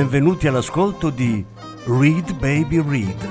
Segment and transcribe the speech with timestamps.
[0.00, 1.44] Benvenuti all'ascolto di
[1.84, 3.22] Read Baby Read,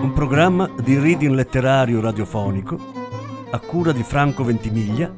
[0.00, 2.78] un programma di reading letterario radiofonico
[3.50, 5.12] a cura di Franco Ventimiglia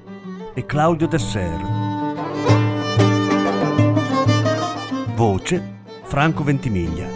[0.54, 1.60] e Claudio Desser.
[5.14, 7.06] Voce Franco Ventimiglia.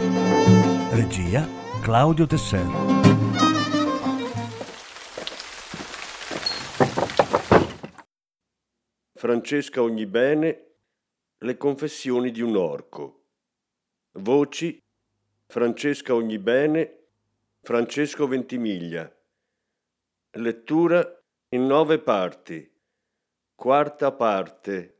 [0.90, 1.48] Regia
[1.80, 2.66] Claudio Desser.
[9.14, 10.65] Francesca Ognibene
[11.38, 13.24] le confessioni di un orco.
[14.12, 14.78] Voci
[15.46, 17.08] Francesca Ognibene,
[17.60, 19.14] Francesco Ventimiglia.
[20.32, 22.72] Lettura in nove parti.
[23.54, 24.95] Quarta parte.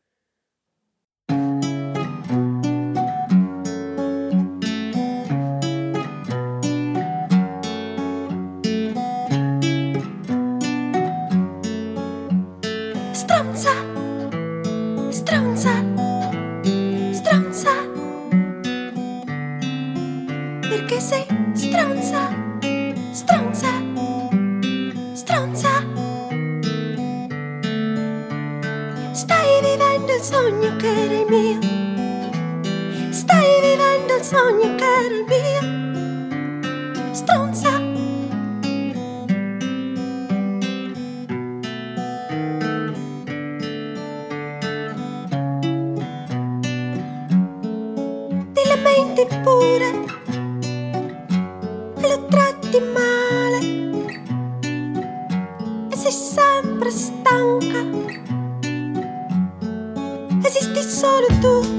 [61.28, 61.75] Esisti solo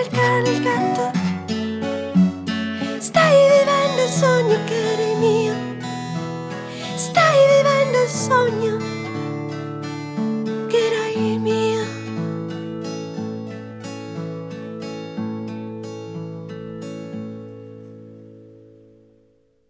[0.00, 1.10] il cane, il gatto.
[2.98, 5.54] Stai vivendo il sogno che era il mio.
[6.96, 8.76] Stai vivendo il sogno
[10.68, 11.80] che era il mio.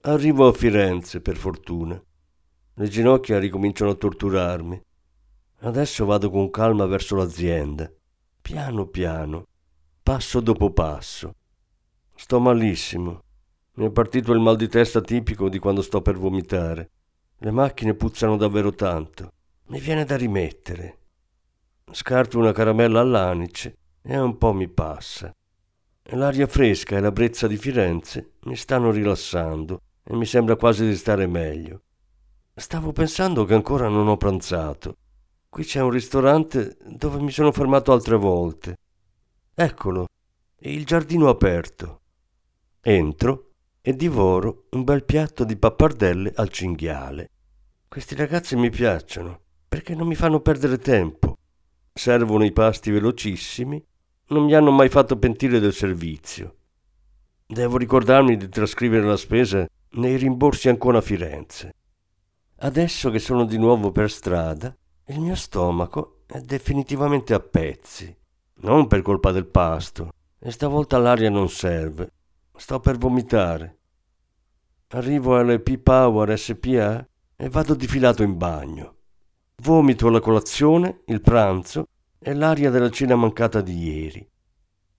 [0.02, 2.02] Arrivo a Firenze, per fortuna.
[2.74, 4.82] Le ginocchia ricominciano a torturarmi.
[5.60, 7.88] Adesso vado con calma verso l'azienda,
[8.40, 9.46] piano piano,
[10.02, 11.36] passo dopo passo.
[12.16, 13.22] Sto malissimo.
[13.74, 16.90] Mi è partito il mal di testa tipico di quando sto per vomitare.
[17.38, 19.32] Le macchine puzzano davvero tanto.
[19.68, 20.98] Mi viene da rimettere.
[21.92, 25.32] Scarto una caramella all'anice e un po' mi passa.
[26.14, 30.96] L'aria fresca e la brezza di Firenze mi stanno rilassando e mi sembra quasi di
[30.96, 31.82] stare meglio.
[32.54, 34.96] Stavo pensando che ancora non ho pranzato.
[35.48, 38.76] Qui c'è un ristorante dove mi sono fermato altre volte.
[39.62, 40.06] Eccolo,
[40.62, 42.00] il giardino aperto.
[42.80, 47.28] Entro e divoro un bel piatto di pappardelle al cinghiale.
[47.86, 51.36] Questi ragazzi mi piacciono perché non mi fanno perdere tempo.
[51.94, 53.80] Servono i pasti velocissimi,
[54.30, 56.56] non mi hanno mai fatto pentire del servizio.
[57.46, 61.72] Devo ricordarmi di trascrivere la spesa nei rimborsi ancora a Firenze.
[62.56, 64.76] Adesso che sono di nuovo per strada,
[65.06, 68.16] il mio stomaco è definitivamente a pezzi.
[68.60, 70.10] Non per colpa del pasto.
[70.38, 72.12] E stavolta l'aria non serve.
[72.54, 73.78] Sto per vomitare.
[74.88, 77.06] Arrivo alle P-Power SPA
[77.36, 78.96] e vado difilato in bagno.
[79.62, 81.86] Vomito la colazione, il pranzo
[82.18, 84.28] e l'aria della cena mancata di ieri.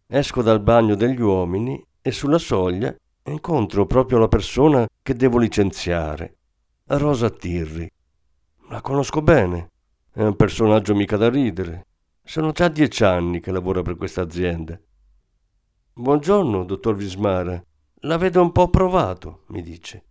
[0.08, 2.94] Esco dal bagno degli uomini e sulla soglia
[3.26, 6.38] incontro proprio la persona che devo licenziare,
[6.86, 7.90] Rosa Tirri.
[8.70, 9.72] La conosco bene,
[10.12, 11.88] è un personaggio mica da ridere.
[12.26, 14.80] Sono già dieci anni che lavora per questa azienda.
[15.94, 17.62] Buongiorno, dottor Vismara.
[18.06, 20.06] La vedo un po' provato, mi dice.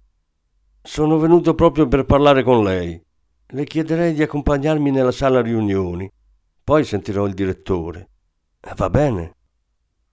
[0.83, 3.03] Sono venuto proprio per parlare con lei.
[3.47, 6.09] Le chiederei di accompagnarmi nella sala riunioni.
[6.63, 8.11] Poi sentirò il direttore.
[8.77, 9.37] Va bene.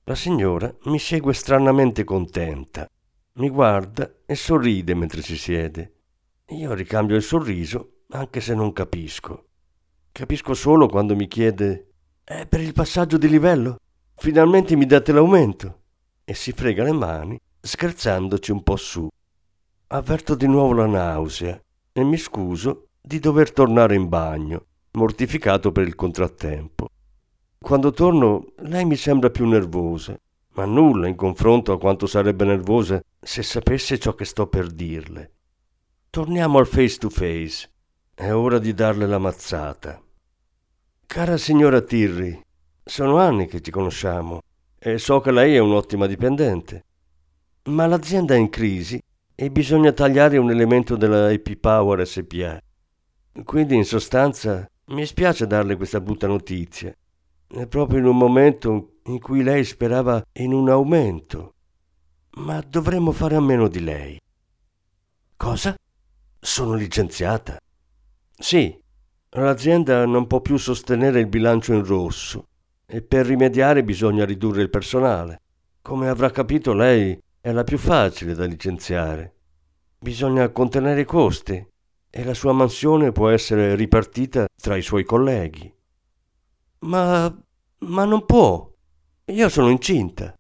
[0.06, 2.88] La signora mi segue stranamente contenta.
[3.34, 5.96] Mi guarda e sorride mentre si siede.
[6.48, 9.48] Io ricambio il sorriso, anche se non capisco.
[10.12, 11.89] Capisco solo quando mi chiede
[12.30, 13.80] È per il passaggio di livello?
[14.16, 15.80] Finalmente mi date l'aumento?
[16.24, 19.08] E si frega le mani, scherzandoci un po' su.
[19.88, 21.60] Avverto di nuovo la nausea
[21.92, 26.90] e mi scuso di dover tornare in bagno, mortificato per il contrattempo.
[27.58, 30.16] Quando torno, lei mi sembra più nervosa,
[30.50, 35.32] ma nulla in confronto a quanto sarebbe nervosa se sapesse ciò che sto per dirle.
[36.12, 37.68] Torniamo al face to face.
[38.14, 40.00] È ora di darle la mazzata.
[41.12, 42.40] Cara signora Tirri,
[42.84, 44.42] sono anni che ci conosciamo
[44.78, 46.86] e so che lei è un'ottima dipendente.
[47.64, 49.02] Ma l'azienda è in crisi
[49.34, 52.62] e bisogna tagliare un elemento della IP Power SPA.
[53.44, 56.94] Quindi, in sostanza, mi spiace darle questa brutta notizia.
[57.48, 61.56] È proprio in un momento in cui lei sperava in un aumento.
[62.34, 64.22] Ma dovremmo fare a meno di lei.
[65.36, 65.76] Cosa?
[66.40, 67.58] Sono licenziata?
[68.38, 68.80] Sì,
[69.32, 72.48] l'azienda non può più sostenere il bilancio in rosso
[72.86, 75.42] e per rimediare bisogna ridurre il personale.
[75.82, 79.36] Come avrà capito lei, è la più facile da licenziare.
[80.00, 81.64] Bisogna contenere i costi
[82.10, 85.72] e la sua mansione può essere ripartita tra i suoi colleghi.
[86.80, 87.34] Ma...
[87.80, 88.68] ma non può.
[89.26, 90.34] Io sono incinta.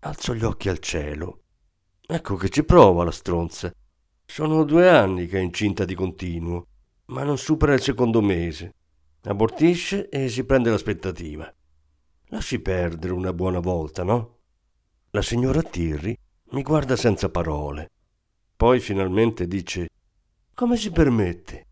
[0.00, 1.40] Alzo gli occhi al cielo.
[2.06, 3.72] Ecco che ci prova la stronza.
[4.26, 6.67] Sono due anni che è incinta di continuo
[7.08, 8.74] ma non supera il secondo mese.
[9.22, 11.52] Abortisce e si prende l'aspettativa.
[12.28, 14.36] Lasci perdere una buona volta, no?
[15.10, 16.16] La signora Tirri
[16.50, 17.90] mi guarda senza parole.
[18.56, 19.88] Poi finalmente dice:
[20.54, 21.66] Come si permette?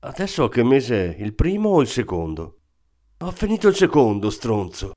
[0.00, 1.22] Adesso a che mese è?
[1.22, 2.58] Il primo o il secondo?
[3.18, 4.92] Ho finito il secondo, stronzo.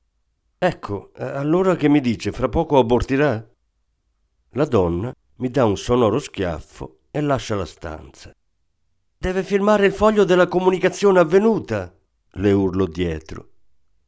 [0.57, 3.47] Ecco, allora che mi dice, fra poco abortirà?
[4.51, 8.35] La donna mi dà un sonoro schiaffo e lascia la stanza.
[9.19, 11.91] Deve firmare il foglio della comunicazione avvenuta,
[12.33, 13.49] le urlo dietro.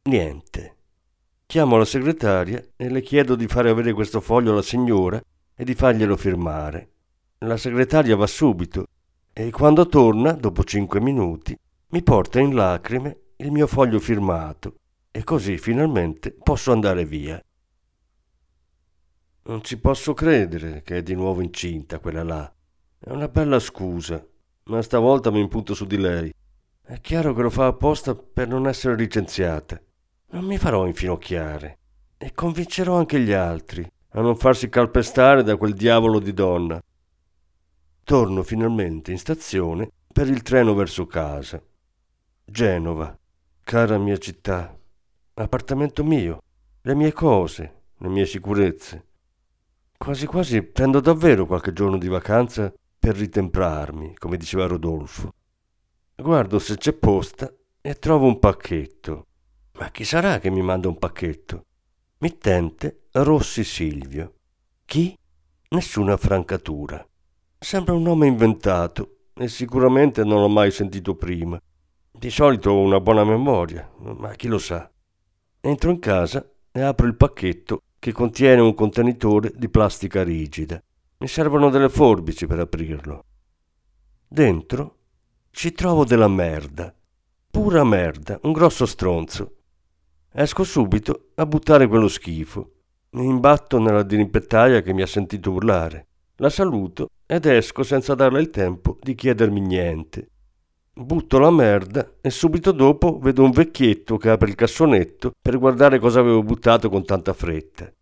[0.02, 0.76] Niente.
[1.46, 5.20] Chiamo la segretaria e le chiedo di fare avere questo foglio alla signora
[5.56, 6.90] e di farglielo firmare.
[7.38, 8.86] La segretaria va subito
[9.32, 11.58] e quando torna, dopo cinque minuti,
[11.88, 14.76] mi porta in lacrime il mio foglio firmato
[15.10, 17.42] e così finalmente posso andare via.
[19.42, 22.54] Non ci posso credere che è di nuovo incinta quella là.
[22.96, 24.24] È una bella scusa
[24.70, 26.32] ma stavolta mi impunto su di lei.
[26.80, 29.80] È chiaro che lo fa apposta per non essere licenziata.
[30.30, 31.78] Non mi farò infinocchiare
[32.16, 36.80] e convincerò anche gli altri a non farsi calpestare da quel diavolo di donna.
[38.04, 41.60] Torno finalmente in stazione per il treno verso casa.
[42.44, 43.16] Genova,
[43.62, 44.76] cara mia città,
[45.34, 46.42] appartamento mio,
[46.82, 49.06] le mie cose, le mie sicurezze.
[49.96, 55.32] Quasi quasi prendo davvero qualche giorno di vacanza per ritemprarmi, come diceva Rodolfo.
[56.14, 59.26] Guardo se c'è posta e trovo un pacchetto.
[59.78, 61.64] Ma chi sarà che mi manda un pacchetto?
[62.18, 64.34] Mittente Rossi Silvio.
[64.84, 65.16] Chi?
[65.70, 67.02] Nessuna francatura.
[67.58, 71.58] Sembra un nome inventato e sicuramente non l'ho mai sentito prima.
[72.12, 74.90] Di solito ho una buona memoria, ma chi lo sa.
[75.58, 80.82] Entro in casa e apro il pacchetto che contiene un contenitore di plastica rigida.
[81.20, 83.24] Mi servono delle forbici per aprirlo.
[84.26, 84.96] Dentro
[85.50, 86.94] ci trovo della merda.
[87.50, 89.56] Pura merda, un grosso stronzo.
[90.32, 92.70] Esco subito a buttare quello schifo.
[93.10, 96.06] Mi imbatto nella dirimpettaia che mi ha sentito urlare.
[96.36, 100.26] La saluto ed esco senza darle il tempo di chiedermi niente.
[100.94, 105.98] Butto la merda e subito dopo vedo un vecchietto che apre il cassonetto per guardare
[105.98, 107.92] cosa avevo buttato con tanta fretta.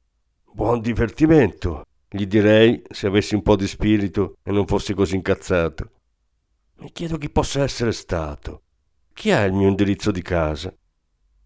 [0.52, 5.90] Buon divertimento, gli direi se avessi un po' di spirito e non fossi così incazzato.
[6.78, 8.62] Mi chiedo chi possa essere stato.
[9.12, 10.74] Chi ha il mio indirizzo di casa?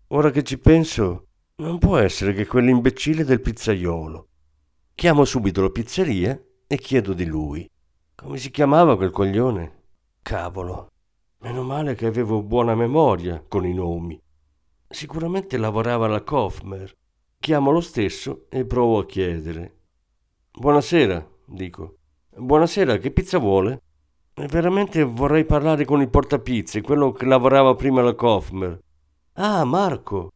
[0.08, 4.28] Ora che ci penso, non può essere che quell'imbecille del pizzaiolo.
[4.94, 7.68] Chiamo subito la pizzeria e chiedo di lui.
[8.14, 9.80] Come si chiamava quel coglione?
[10.22, 10.90] Cavolo,
[11.38, 14.20] meno male che avevo buona memoria con i nomi.
[14.88, 16.92] Sicuramente lavorava alla Kofmer.
[17.40, 19.81] Chiamo lo stesso e provo a chiedere.
[20.54, 21.96] Buonasera, dico.
[22.36, 23.80] Buonasera, che pizza vuole?
[24.34, 28.78] Veramente vorrei parlare con il portapizze, quello che lavorava prima alla Kofmer.
[29.32, 30.30] Ah, Marco.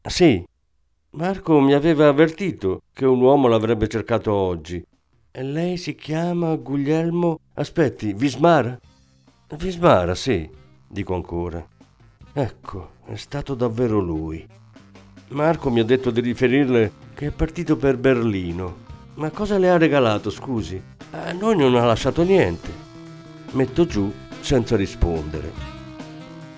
[0.00, 0.42] Sì.
[1.10, 4.82] Marco mi aveva avvertito che un uomo l'avrebbe cercato oggi.
[5.30, 7.38] E lei si chiama Guglielmo.
[7.54, 8.80] Aspetti, Vismara?
[9.58, 10.48] Vismara, sì,
[10.88, 11.64] dico ancora.
[12.32, 14.46] Ecco, è stato davvero lui.
[15.28, 18.86] Marco mi ha detto di riferirle che è partito per Berlino.
[19.18, 20.80] Ma cosa le ha regalato, scusi?
[21.10, 22.70] A noi non ha lasciato niente.
[23.50, 25.50] Metto giù senza rispondere.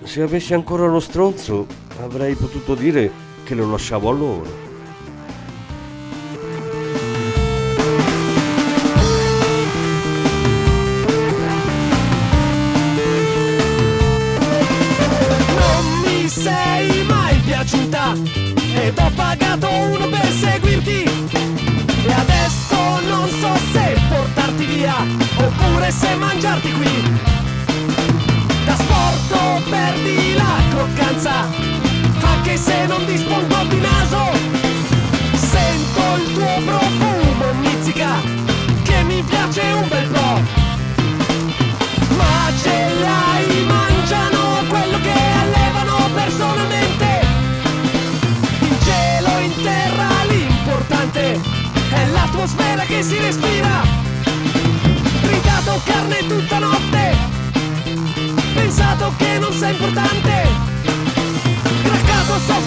[0.03, 1.65] Se avessi ancora lo stronzo,
[2.01, 3.11] avrei potuto dire
[3.43, 4.70] che lo lasciavo a loro.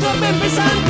[0.04, 0.83] déjame empezar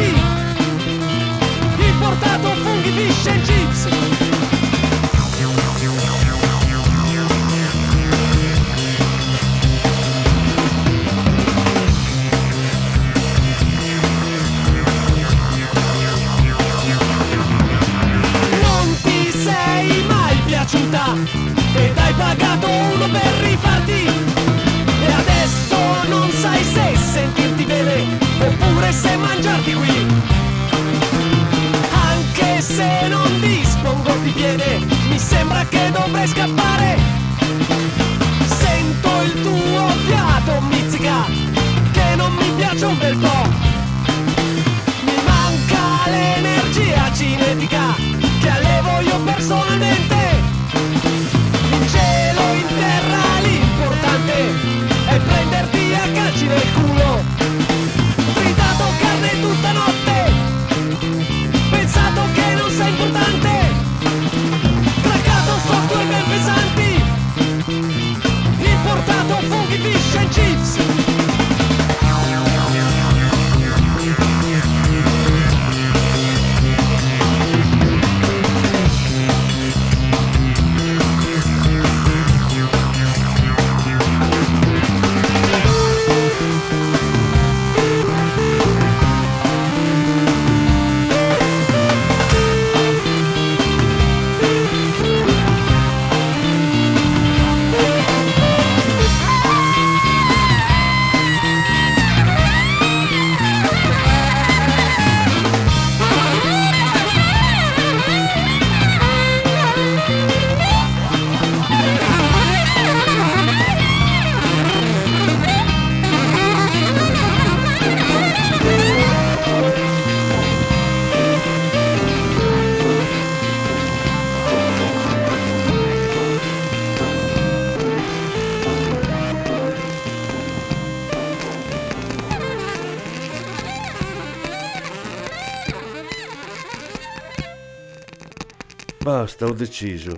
[139.35, 140.13] Basta, ho deciso.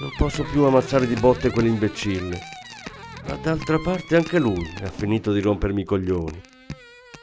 [0.00, 2.36] Non posso più ammazzare di botte quell'imbecille.
[3.28, 6.40] Ma d'altra parte anche lui ha finito di rompermi i coglioni.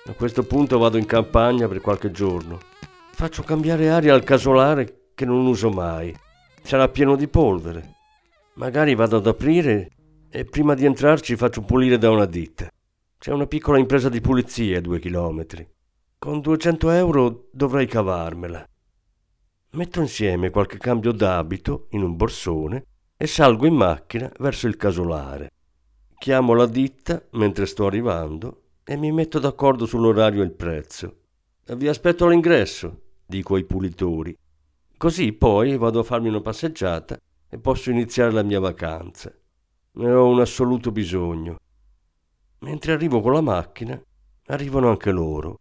[0.06, 2.60] A questo punto vado in campagna per qualche giorno.
[3.12, 6.16] Faccio cambiare aria al casolare che non uso mai.
[6.64, 7.96] Sarà pieno di polvere.
[8.54, 9.90] Magari vado ad aprire
[10.30, 12.70] e prima di entrarci faccio pulire da una ditta.
[13.18, 15.68] C'è una piccola impresa di pulizia a due chilometri.
[16.18, 18.66] Con 200 euro dovrei cavarmela.
[19.78, 22.84] Metto insieme qualche cambio d'abito in un borsone
[23.16, 25.52] e salgo in macchina verso il casolare.
[26.18, 31.18] chiamo la ditta mentre sto arrivando e mi metto d'accordo sull'orario e il prezzo.
[31.64, 34.36] Vi aspetto all'ingresso, dico ai pulitori.
[34.98, 37.16] Così poi vado a farmi una passeggiata
[37.48, 39.32] e posso iniziare la mia vacanza.
[39.92, 41.58] Ne ho un assoluto bisogno.
[42.62, 44.02] Mentre arrivo con la macchina,
[44.48, 45.60] arrivano anche loro.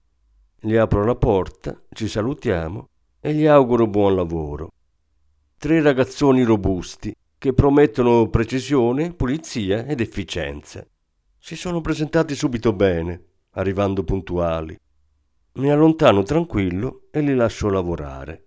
[0.59, 2.89] Gli apro la porta, ci salutiamo
[3.26, 4.71] e gli auguro buon lavoro.
[5.59, 10.87] Tre ragazzoni robusti che promettono precisione, pulizia ed efficienza.
[11.37, 13.21] Si sono presentati subito bene,
[13.54, 14.78] arrivando puntuali.
[15.54, 18.45] Mi allontano tranquillo e li lascio lavorare.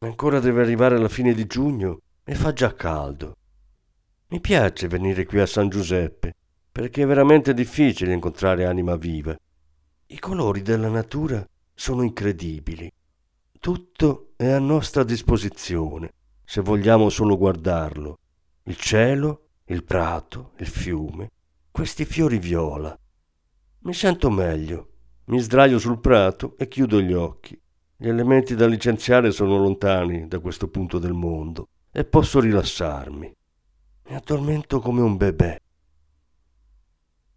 [0.00, 3.36] Ancora deve arrivare la fine di giugno e fa già caldo.
[4.28, 6.34] Mi piace venire qui a San Giuseppe
[6.70, 9.34] perché è veramente difficile incontrare anima viva.
[10.08, 11.42] I colori della natura
[11.72, 12.92] sono incredibili.
[13.60, 16.12] Tutto è a nostra disposizione,
[16.44, 18.18] se vogliamo solo guardarlo.
[18.62, 21.30] Il cielo, il prato, il fiume,
[21.72, 22.96] questi fiori viola.
[23.80, 24.90] Mi sento meglio.
[25.24, 27.60] Mi sdraio sul prato e chiudo gli occhi.
[27.96, 33.36] Gli elementi da licenziare sono lontani da questo punto del mondo e posso rilassarmi.
[34.08, 35.60] Mi addormento come un bebè.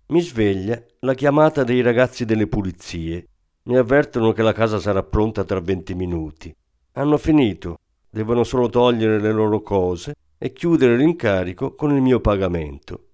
[0.08, 3.28] Mi sveglia la chiamata dei ragazzi delle pulizie.
[3.63, 6.56] Mi avvertono che la casa sarà pronta tra 20 minuti.
[6.94, 7.77] Hanno finito,
[8.10, 13.08] devono solo togliere le loro cose e chiudere l'incarico con il mio pagamento.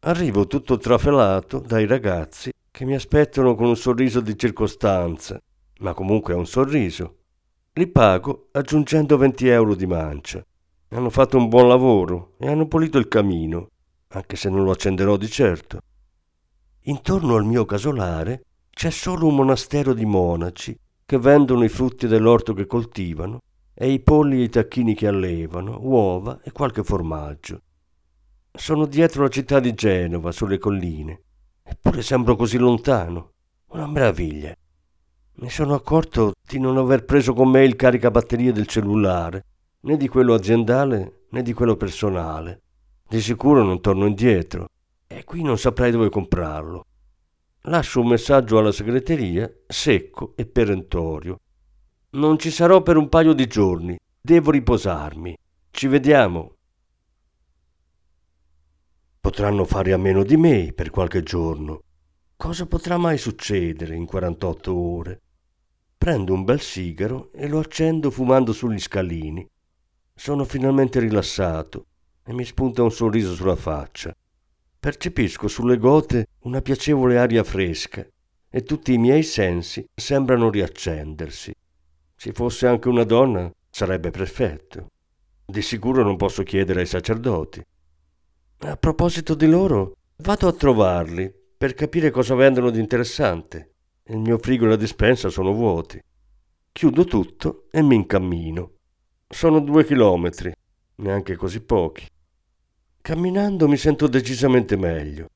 [0.00, 5.40] Arrivo tutto trafelato dai ragazzi che mi aspettano con un sorriso di circostanza
[5.80, 7.16] ma comunque è un sorriso.
[7.74, 10.44] Li pago aggiungendo 20 euro di mancia.
[10.88, 13.68] Hanno fatto un buon lavoro e hanno pulito il camino,
[14.08, 15.80] anche se non lo accenderò di certo.
[16.84, 18.44] Intorno al mio casolare
[18.80, 23.40] c'è solo un monastero di monaci che vendono i frutti dell'orto che coltivano
[23.74, 27.60] e i polli e i tacchini che allevano, uova e qualche formaggio.
[28.50, 31.20] Sono dietro la città di Genova, sulle colline,
[31.62, 33.32] eppure sembro così lontano.
[33.72, 34.56] Una meraviglia.
[35.34, 39.44] Mi sono accorto di non aver preso con me il caricabatterie del cellulare,
[39.80, 42.62] né di quello aziendale né di quello personale.
[43.06, 44.68] Di sicuro non torno indietro
[45.06, 46.86] e qui non saprei dove comprarlo.
[47.64, 51.40] Lascio un messaggio alla segreteria, secco e perentorio.
[52.12, 55.36] Non ci sarò per un paio di giorni, devo riposarmi.
[55.70, 56.54] Ci vediamo.
[59.20, 61.82] Potranno fare a meno di me per qualche giorno.
[62.34, 65.20] Cosa potrà mai succedere in 48 ore?
[65.98, 69.46] Prendo un bel sigaro e lo accendo fumando sugli scalini.
[70.14, 71.84] Sono finalmente rilassato
[72.24, 74.14] e mi spunta un sorriso sulla faccia.
[74.80, 78.06] Percepisco sulle gote una piacevole aria fresca
[78.48, 81.54] e tutti i miei sensi sembrano riaccendersi.
[82.16, 84.86] Se fosse anche una donna sarebbe perfetto.
[85.44, 87.62] Di sicuro non posso chiedere ai sacerdoti.
[88.60, 93.74] A proposito di loro, vado a trovarli per capire cosa vendono di interessante.
[94.04, 96.02] Il mio frigo e la dispensa sono vuoti.
[96.72, 98.72] Chiudo tutto e mi incammino.
[99.28, 100.50] Sono due chilometri,
[100.96, 102.06] neanche così pochi.
[103.02, 105.28] Camminando mi sento decisamente meglio.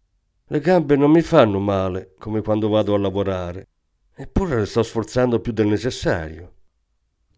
[0.46, 3.68] Le gambe non mi fanno male come quando vado a lavorare,
[4.14, 6.52] eppure le sto sforzando più del necessario.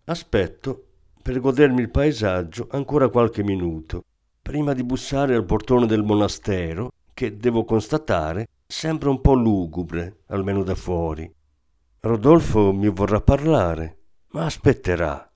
[0.04, 0.84] Aspetto
[1.22, 4.02] per godermi il paesaggio ancora qualche minuto,
[4.42, 10.64] prima di bussare al portone del monastero, che devo constatare Sembra un po' lugubre, almeno
[10.64, 11.32] da fuori.
[12.00, 13.98] Rodolfo mi vorrà parlare,
[14.30, 15.30] ma aspetterà.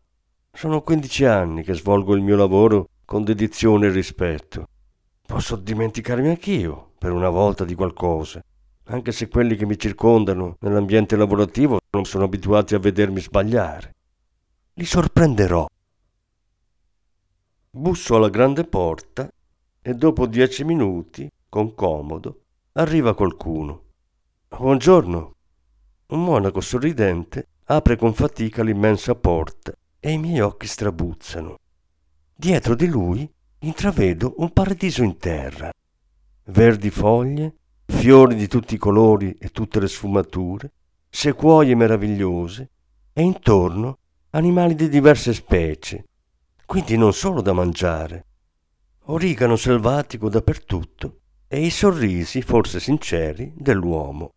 [0.53, 4.67] Sono 15 anni che svolgo il mio lavoro con dedizione e rispetto.
[5.31, 8.43] Posso dimenticarmi anch'io, per una volta, di qualcosa,
[8.87, 13.95] anche se quelli che mi circondano nell'ambiente lavorativo non sono abituati a vedermi sbagliare.
[14.75, 15.69] Li sorprenderò.
[17.71, 19.31] Busso alla grande porta
[19.81, 22.41] e dopo dieci minuti, con comodo,
[22.73, 23.85] arriva qualcuno.
[24.49, 25.35] Buongiorno.
[26.09, 31.57] Un monaco sorridente apre con fatica l'immensa porta e i miei occhi strabuzzano.
[32.35, 35.71] Dietro di lui intravedo un paradiso in terra.
[36.45, 40.73] Verdi foglie, fiori di tutti i colori e tutte le sfumature,
[41.09, 42.71] sequoie meravigliose
[43.13, 43.99] e intorno
[44.31, 46.05] animali di diverse specie,
[46.65, 48.25] quindi non solo da mangiare.
[49.07, 54.33] Origano selvatico dappertutto e i sorrisi, forse sinceri, dell'uomo.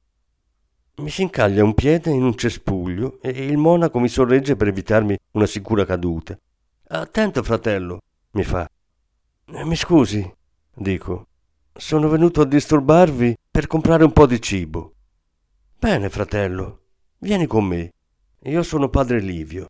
[0.95, 5.17] Mi si incaglia un piede in un cespuglio e il monaco mi sorregge per evitarmi
[5.31, 6.37] una sicura caduta.
[6.87, 7.99] Attento, fratello,
[8.31, 8.67] mi fa.
[9.45, 10.31] Eh, mi scusi,
[10.73, 11.27] dico.
[11.73, 14.93] Sono venuto a disturbarvi per comprare un po' di cibo.
[15.77, 16.79] Bene, fratello,
[17.19, 17.91] vieni con me.
[18.43, 19.67] Io sono padre Livio,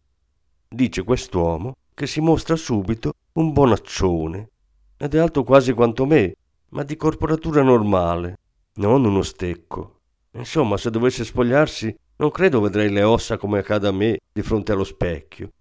[0.67, 4.49] dice quest'uomo che si mostra subito un bonaccione
[4.97, 6.33] ed è alto quasi quanto me
[6.69, 8.39] ma di corporatura normale,
[8.75, 9.99] non uno stecco.
[10.31, 14.71] Insomma, se dovesse spogliarsi, non credo vedrei le ossa come accade a me di fronte
[14.71, 15.51] allo specchio.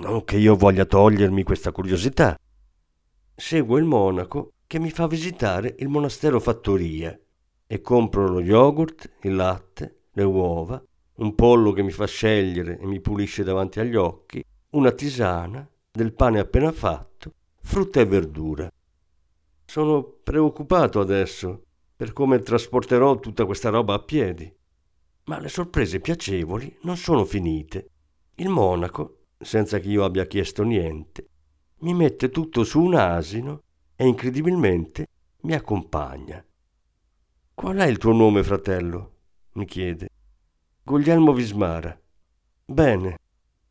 [0.00, 2.38] Non che io voglia togliermi questa curiosità.
[3.36, 7.18] Seguo il monaco che mi fa visitare il monastero fattoria
[7.66, 10.80] e compro lo yogurt, il latte, le uova,
[11.16, 16.12] un pollo che mi fa scegliere e mi pulisce davanti agli occhi, una tisana, del
[16.12, 18.70] pane appena fatto, frutta e verdura.
[19.64, 21.64] Sono preoccupato adesso
[21.96, 24.52] per come trasporterò tutta questa roba a piedi.
[25.24, 27.88] Ma le sorprese piacevoli non sono finite.
[28.36, 31.30] Il monaco, senza che io abbia chiesto niente,
[31.78, 33.62] mi mette tutto su un asino
[33.96, 35.06] e incredibilmente
[35.42, 36.44] mi accompagna.
[37.54, 39.12] Qual è il tuo nome, fratello?
[39.54, 40.08] mi chiede.
[40.82, 41.96] Guglielmo Vismara.
[42.64, 43.18] Bene,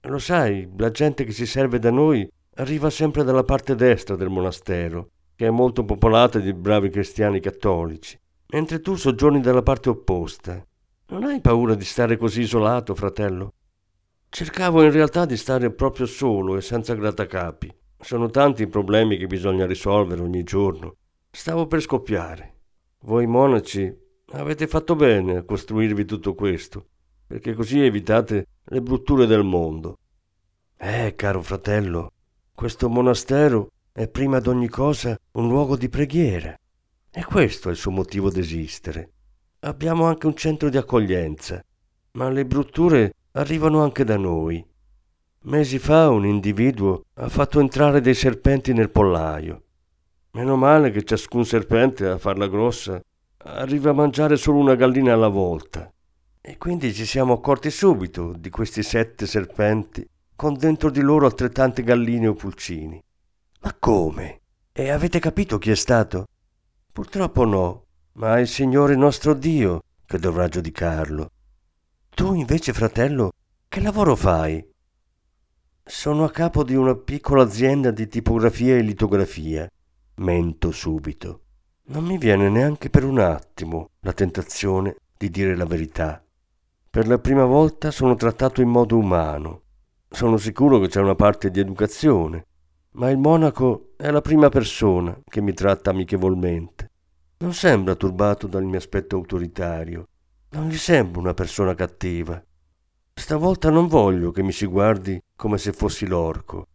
[0.02, 4.30] lo sai, la gente che si serve da noi arriva sempre dalla parte destra del
[4.30, 10.64] monastero, che è molto popolata di bravi cristiani cattolici, mentre tu soggiorni dalla parte opposta.
[11.08, 13.54] Non hai paura di stare così isolato, fratello?
[14.30, 17.72] Cercavo in realtà di stare proprio solo e senza grattacapi.
[18.04, 20.98] Sono tanti i problemi che bisogna risolvere ogni giorno.
[21.32, 22.56] Stavo per scoppiare.
[23.04, 23.92] Voi monaci
[24.32, 26.86] avete fatto bene a costruirvi tutto questo,
[27.26, 30.00] perché così evitate le brutture del mondo.
[30.76, 32.12] Eh, caro fratello,
[32.54, 36.58] questo monastero è prima d'ogni cosa un luogo di preghiera.
[37.10, 39.12] E questo è il suo motivo d'esistere.
[39.62, 41.64] Abbiamo anche un centro di accoglienza,
[42.12, 44.66] ma le brutture arrivano anche da noi.
[45.46, 49.64] Mesi fa un individuo ha fatto entrare dei serpenti nel pollaio.
[50.32, 53.02] Meno male che ciascun serpente, a farla grossa,
[53.40, 55.92] arriva a mangiare solo una gallina alla volta.
[56.40, 61.84] E quindi ci siamo accorti subito di questi sette serpenti con dentro di loro altrettante
[61.84, 63.04] galline o pulcini.
[63.64, 64.40] Ma come?
[64.72, 66.26] E avete capito chi è stato?
[66.90, 71.30] Purtroppo no, ma è il Signore nostro Dio che dovrà giudicarlo.
[72.16, 73.32] Tu invece, fratello,
[73.68, 74.72] che lavoro fai?
[75.86, 79.70] Sono a capo di una piccola azienda di tipografia e litografia.
[80.16, 81.42] Mento subito.
[81.88, 86.24] Non mi viene neanche per un attimo la tentazione di dire la verità.
[86.90, 89.64] Per la prima volta sono trattato in modo umano.
[90.08, 92.46] Sono sicuro che c'è una parte di educazione,
[92.92, 96.92] ma il monaco è la prima persona che mi tratta amichevolmente.
[97.40, 100.08] Non sembra turbato dal mio aspetto autoritario,
[100.52, 102.42] non gli sembra una persona cattiva.
[103.16, 106.68] Stavolta non voglio che mi si guardi come se fossi l'orco.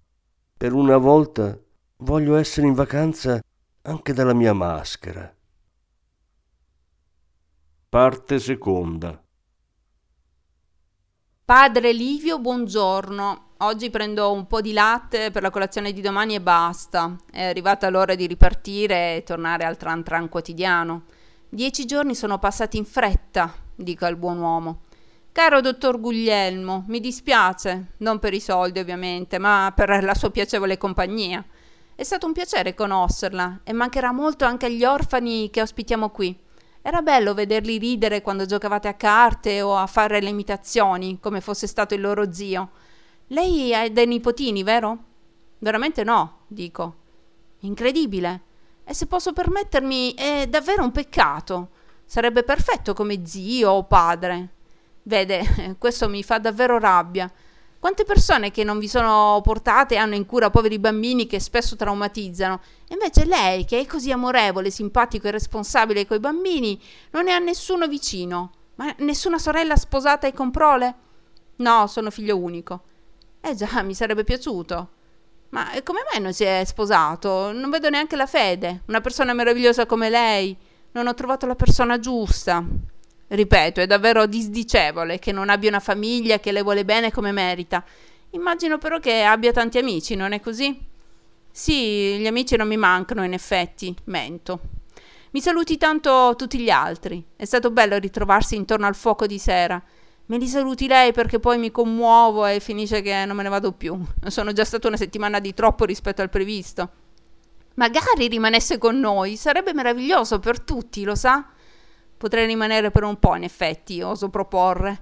[0.57, 1.59] Per una volta
[1.99, 3.41] voglio essere in vacanza
[3.83, 5.35] anche dalla mia maschera.
[7.89, 9.23] Parte seconda.
[11.45, 13.47] Padre Livio, buongiorno.
[13.59, 17.17] Oggi prendo un po' di latte per la colazione di domani e basta.
[17.31, 21.05] È arrivata l'ora di ripartire e tornare al tran tran quotidiano.
[21.49, 24.83] Dieci giorni sono passati in fretta, dico al buon uomo.
[25.39, 30.77] Caro dottor Guglielmo, mi dispiace, non per i soldi ovviamente, ma per la sua piacevole
[30.79, 31.45] compagnia.
[31.95, 36.37] È stato un piacere conoscerla e mancherà molto anche agli orfani che ospitiamo qui.
[36.83, 41.69] Era bello vederli ridere quando giocavate a carte o a fare le imitazioni, come fosse
[41.69, 42.71] stato il loro zio.
[43.29, 44.99] Lei ha dei nipotini, vero?
[45.59, 46.97] Veramente no, dico.
[47.61, 48.43] Incredibile.
[48.83, 51.69] E se posso permettermi, è davvero un peccato.
[52.05, 54.55] Sarebbe perfetto come zio o padre.
[55.09, 57.33] Vede, questo mi fa davvero rabbia.
[57.81, 62.61] Quante persone che non vi sono portate hanno in cura poveri bambini che spesso traumatizzano.
[62.89, 66.79] Invece lei, che è così amorevole, simpatico e responsabile coi bambini,
[67.13, 68.53] non ne ha nessuno vicino.
[68.75, 70.95] Ma nessuna sorella sposata e con prole?
[71.57, 72.83] No, sono figlio unico.
[73.41, 74.89] Eh già, mi sarebbe piaciuto.
[75.51, 77.51] Ma come mai non si è sposato?
[77.53, 78.83] Non vedo neanche la fede.
[78.89, 80.55] Una persona meravigliosa come lei.
[80.93, 82.63] Non ho trovato la persona giusta.
[83.29, 87.85] Ripeto, è davvero disdicevole che non abbia una famiglia che le vuole bene come merita.
[88.31, 90.87] Immagino però che abbia tanti amici, non è così?
[91.51, 94.61] Sì, gli amici non mi mancano, in effetti, mento.
[95.33, 97.23] Mi saluti tanto tutti gli altri.
[97.37, 99.83] È stato bello ritrovarsi intorno al fuoco di sera.
[100.27, 103.73] Me li saluti lei perché poi mi commuovo e finisce che non me ne vado
[103.73, 103.99] più.
[104.27, 106.91] Sono già stata una settimana di troppo rispetto al previsto.
[107.75, 111.47] Magari rimanesse con noi, sarebbe meraviglioso per tutti, lo sa?
[112.19, 114.99] Potrei rimanere per un po', in effetti, oso proporre.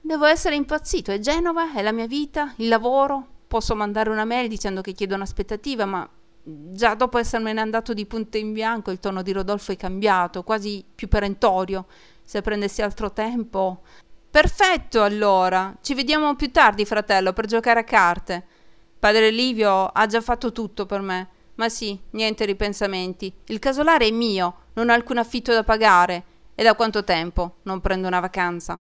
[0.00, 3.26] Devo essere impazzito, è Genova, è la mia vita, il lavoro.
[3.46, 6.08] Posso mandare una mail dicendo che chiedo un'aspettativa, ma
[6.42, 10.84] già dopo essermene andato di punto in bianco il tono di Rodolfo è cambiato, quasi
[10.94, 11.86] più perentorio.
[12.24, 13.82] Se prendessi altro tempo.
[14.30, 15.74] Perfetto, allora.
[15.80, 18.44] Ci vediamo più tardi, fratello, per giocare a carte.
[18.98, 21.28] Padre Livio ha già fatto tutto per me.
[21.54, 23.32] Ma sì, niente ripensamenti.
[23.46, 26.24] Il casolare è mio, non ho alcun affitto da pagare.
[26.60, 28.74] E da quanto tempo non prendo una vacanza?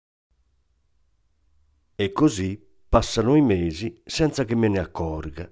[1.95, 2.59] E così
[2.89, 5.47] passano i mesi senza che me ne accorga.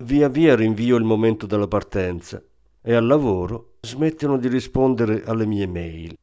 [0.00, 2.42] Via via rinvio il momento della partenza
[2.82, 6.18] e al lavoro smettono di rispondere alle mie mail.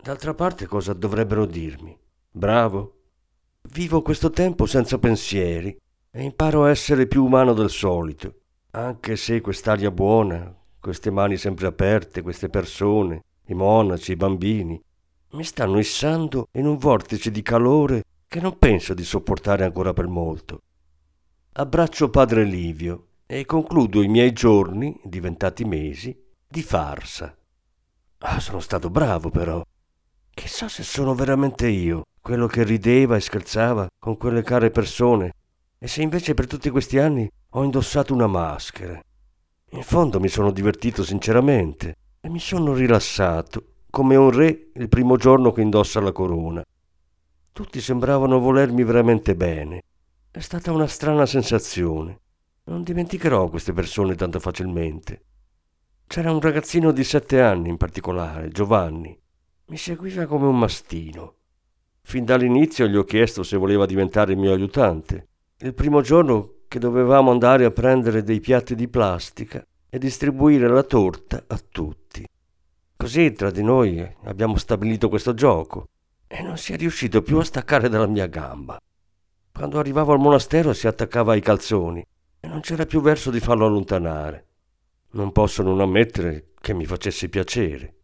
[0.00, 1.98] D'altra parte cosa dovrebbero dirmi?
[2.30, 3.00] Bravo?
[3.62, 5.76] Vivo questo tempo senza pensieri
[6.12, 8.34] e imparo a essere più umano del solito,
[8.70, 14.80] anche se quest'aria buona, queste mani sempre aperte, queste persone, i monaci, i bambini,
[15.30, 20.06] mi stanno issando in un vortice di calore che non penso di sopportare ancora per
[20.06, 20.60] molto.
[21.52, 26.16] Abbraccio padre Livio e concludo i miei giorni, diventati mesi,
[26.48, 27.36] di farsa.
[28.18, 29.62] Ah, sono stato bravo però.
[30.30, 35.32] Chissà se sono veramente io, quello che rideva e scherzava con quelle care persone,
[35.78, 39.00] e se invece per tutti questi anni ho indossato una maschera.
[39.70, 45.16] In fondo mi sono divertito sinceramente e mi sono rilassato come un re il primo
[45.16, 46.62] giorno che indossa la corona.
[47.50, 49.82] Tutti sembravano volermi veramente bene.
[50.30, 52.20] È stata una strana sensazione.
[52.64, 55.22] Non dimenticherò queste persone tanto facilmente.
[56.06, 59.18] C'era un ragazzino di sette anni in particolare, Giovanni.
[59.68, 61.36] Mi seguiva come un mastino.
[62.02, 65.28] Fin dall'inizio gli ho chiesto se voleva diventare il mio aiutante.
[65.60, 70.82] Il primo giorno che dovevamo andare a prendere dei piatti di plastica e distribuire la
[70.82, 72.26] torta a tutti.
[72.98, 75.88] Così tra di noi abbiamo stabilito questo gioco
[76.26, 78.78] e non si è riuscito più a staccare dalla mia gamba.
[79.50, 82.04] Quando arrivavo al monastero si attaccava ai calzoni
[82.40, 84.46] e non c'era più verso di farlo allontanare.
[85.12, 87.94] Non posso non ammettere che mi facesse piacere.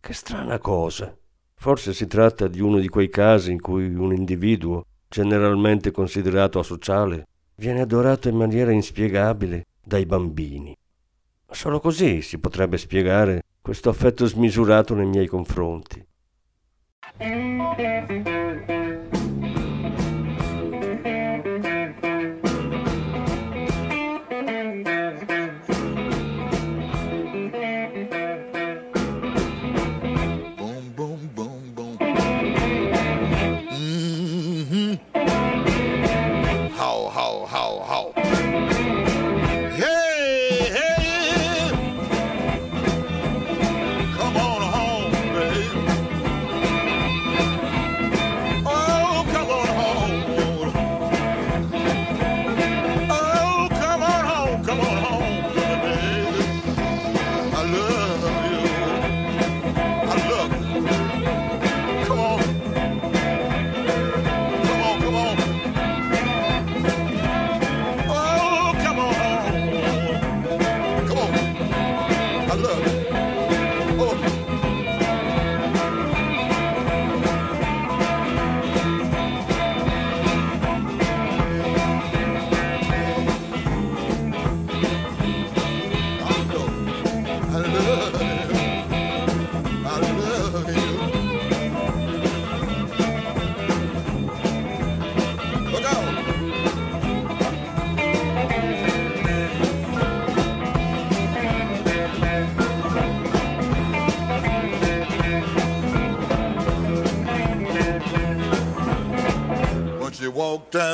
[0.00, 1.16] Che strana cosa.
[1.54, 7.28] Forse si tratta di uno di quei casi in cui un individuo, generalmente considerato asociale,
[7.54, 10.76] viene adorato in maniera inspiegabile dai bambini.
[11.48, 16.04] Solo così si potrebbe spiegare questo affetto smisurato nei miei confronti.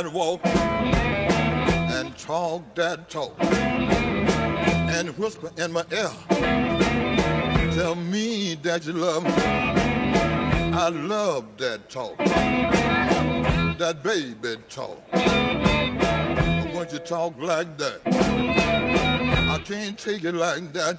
[0.00, 6.10] You walk and talk that talk and whisper in my ear.
[7.74, 9.30] Tell me that you love me.
[9.30, 12.16] I love that talk,
[13.78, 14.98] that baby talk.
[16.74, 20.98] Once you to talk like that, I can't take it like that.